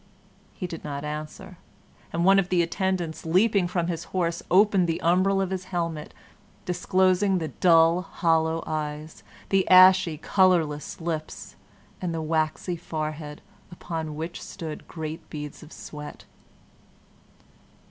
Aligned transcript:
He 0.55 0.65
did 0.65 0.83
not 0.83 1.05
answer, 1.05 1.59
and 2.11 2.25
one 2.25 2.39
of 2.39 2.49
the 2.49 2.63
attendants, 2.63 3.23
leaping 3.23 3.67
from 3.67 3.85
his 3.85 4.05
horse, 4.05 4.41
opened 4.49 4.87
the 4.87 4.99
umbril 5.03 5.39
of 5.43 5.51
his 5.51 5.65
helmet, 5.65 6.11
disclosing 6.65 7.37
the 7.37 7.49
dull, 7.49 8.01
hollow 8.01 8.63
eyes, 8.65 9.21
the 9.49 9.69
ashy, 9.69 10.17
colorless 10.17 10.99
lips, 10.99 11.55
and 12.01 12.15
the 12.15 12.19
waxy 12.23 12.77
forehead, 12.77 13.43
upon 13.71 14.15
which 14.15 14.41
stood 14.41 14.87
great 14.87 15.29
beads 15.29 15.61
of 15.61 15.71
sweat. 15.71 16.25